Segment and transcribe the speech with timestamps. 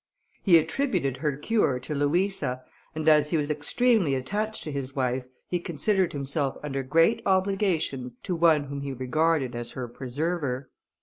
[0.41, 2.63] He attributed her cure to Louisa,
[2.95, 8.15] and as he was extremely attached to his wife, he considered himself under great obligations
[8.23, 10.71] to one whom he regarded as her preserver.